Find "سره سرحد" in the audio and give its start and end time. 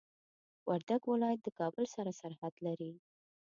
1.95-2.53